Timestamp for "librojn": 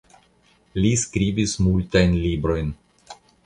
2.25-2.77